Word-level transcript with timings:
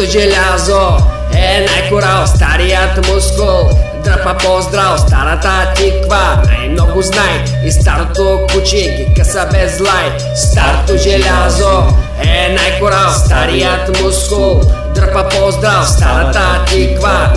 желязо 0.00 0.96
е 1.34 1.66
най-корал, 1.70 2.26
старият 2.26 3.08
мускул. 3.08 3.70
Дръпа 4.04 4.36
по-здрав, 4.44 5.00
старата 5.00 5.72
тиква 5.74 6.42
Най-много 6.46 7.02
знай. 7.02 7.44
И 7.64 7.72
старото 7.72 8.46
куче 8.52 8.76
ги 8.76 9.14
къса 9.16 9.48
без 9.52 9.78
злай 9.78 10.18
Старото 10.34 10.96
желязо 10.96 11.82
е 12.22 12.48
най-корал, 12.48 13.12
старият 13.24 14.02
мускул. 14.02 14.60
Дръпа 14.94 15.28
по-здрав, 15.28 15.88
старата 15.88 16.64
тиква 16.66 17.32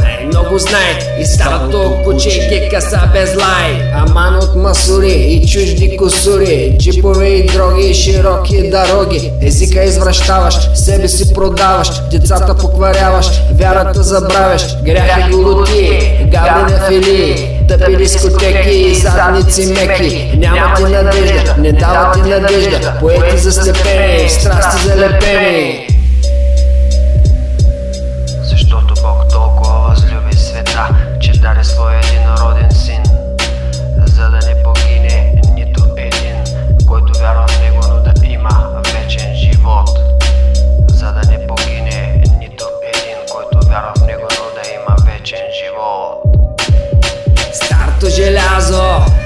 Най-много 0.45 0.59
знай 0.59 1.19
и 1.19 1.25
старото 1.25 1.95
куче 2.03 2.29
ги 2.29 2.69
къса 2.69 2.99
без 3.13 3.35
лай. 3.35 3.91
Аман 3.93 4.35
от 4.35 4.55
масури 4.55 5.11
и 5.11 5.47
чужди 5.47 5.97
косури. 5.97 6.75
Джипове 6.79 7.27
и 7.27 7.45
дроги 7.45 7.87
и 7.87 7.93
широки 7.93 8.71
дороги. 8.71 9.31
Езика 9.41 9.83
извращаваш, 9.83 10.69
себе 10.75 11.07
си 11.07 11.33
продаваш 11.33 11.89
Децата 12.11 12.55
покваряваш, 12.55 13.27
вярата 13.53 14.03
забравяш 14.03 14.83
Грях 14.83 15.27
и 15.27 15.31
голоти, 15.31 16.11
гаври 16.31 16.73
на 16.73 16.87
фили. 16.87 17.49
Тъпи 17.67 17.95
дискотеки, 17.95 18.95
задници 18.95 19.65
меки. 19.65 20.31
Няма 20.37 20.75
ти 20.75 20.83
надежда, 20.83 21.55
не 21.57 21.71
дава 21.71 22.11
ти 22.13 22.29
надежда. 22.29 22.93
Поети 22.99 23.37
заслепени, 23.37 24.29
страсти 24.29 24.87
залепени 24.87 25.94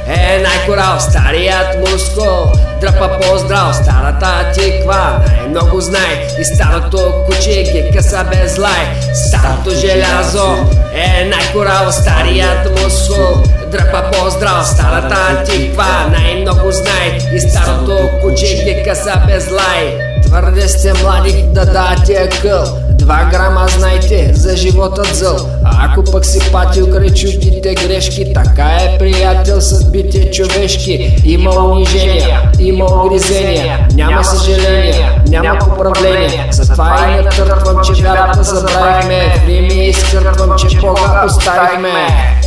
е 0.10 0.40
най-корал, 0.40 1.00
старият 1.00 1.78
мускул. 1.80 2.52
Дръпа 2.82 3.20
по-здрав, 3.22 3.76
старата 3.76 4.52
тиква 4.54 5.20
Най-много 5.28 5.82
знай 5.82 6.28
и 6.40 6.46
старото 6.46 7.14
куче 7.26 7.64
ги 7.64 7.92
къса 7.96 8.26
без 8.32 8.58
лай. 8.58 9.14
Старото 9.14 9.70
желязо. 9.70 10.56
Е 10.94 11.26
най-корал, 11.26 11.92
старият 11.92 12.84
мускул. 12.84 13.44
Дръпа 13.72 14.12
по-здрав, 14.12 14.68
старата 14.68 15.44
тиква 15.44 16.12
Най-много 16.12 16.72
знай 16.72 17.18
и 17.34 17.40
старото 17.40 18.10
куче 18.22 18.64
ги 18.64 18.84
къса 18.86 19.22
без 19.28 19.52
лай. 19.52 19.98
Твърде 20.24 20.68
сте 20.68 20.94
млади 20.94 21.44
да 21.44 21.66
дадете 21.66 22.30
къл 22.42 22.64
Два 23.10 23.26
грама 23.26 23.68
знайте 23.68 24.32
за 24.34 24.58
живота 24.58 25.04
зъл 25.14 25.38
А 25.64 25.86
ако 25.86 26.12
пък 26.12 26.26
си 26.26 26.52
патил 26.52 26.92
край 26.92 27.10
чуждите 27.10 27.76
грешки 27.76 28.34
Така 28.34 28.64
е 28.64 28.98
приятел 29.00 29.62
съдбите 29.62 30.32
човешки. 30.32 31.22
Има 31.26 31.52
унижения, 31.52 32.52
има 32.60 32.86
огризения 32.86 33.88
Няма 33.94 34.24
съжаления, 34.24 35.22
няма 35.28 35.60
поправления. 35.60 36.48
Затова 36.52 37.08
и 37.10 37.24
не 37.24 37.30
търпвам, 37.30 37.84
че 37.84 38.04
вярата 38.04 38.44
забравихме. 38.44 39.36
В 39.38 39.48
Рими 39.48 39.88
изкъртвам, 39.88 40.58
че 40.58 40.78
Бога 40.78 41.24
оставихме 41.26 42.39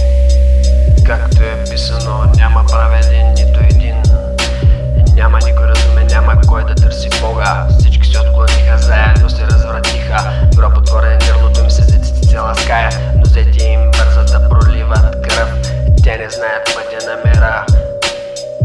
пътя 16.74 17.06
на. 17.06 17.66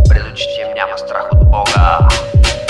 Пред 0.10 0.24
очите 0.32 0.62
им 0.62 0.68
няма 0.76 0.98
страх 0.98 1.24
от 1.32 1.50
Бога. 1.52 2.00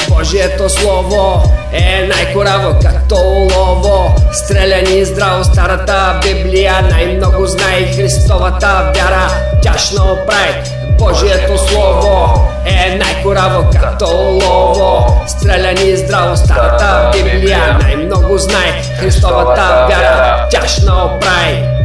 Божието 0.10 0.70
слово 0.70 1.44
е 1.74 2.08
най-кораво 2.08 2.80
като 2.82 3.16
олово 3.16 4.16
Стреляни 4.32 5.06
здраво 5.06 5.44
старата 5.44 6.20
Библия. 6.24 6.82
Най-много 6.82 7.46
знае 7.46 7.94
Христовата 7.96 8.92
вяра. 8.96 9.30
Тяшно 9.62 10.04
оправи 10.04 10.54
Божието 11.00 11.58
слово 11.58 12.48
е 12.66 12.96
най-кораво 12.96 13.70
като 13.82 14.06
олово 14.06 15.22
Стреляни 15.28 15.98
здраво 15.98 16.38
старата 16.38 17.12
Библия. 17.14 17.78
Най-много 17.82 18.38
знае 18.38 18.82
Христовата 19.00 19.86
вяра. 19.90 20.48
Тяшно 20.52 20.94
оправи 21.06 21.77